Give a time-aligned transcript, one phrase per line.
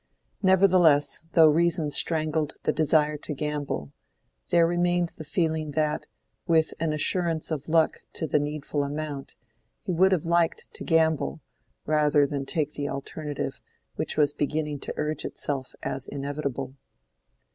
[0.41, 3.93] Nevertheless, though reason strangled the desire to gamble,
[4.49, 6.07] there remained the feeling that,
[6.47, 9.35] with an assurance of luck to the needful amount,
[9.79, 11.41] he would have liked to gamble,
[11.85, 13.59] rather than take the alternative
[13.93, 16.73] which was beginning to urge itself as inevitable.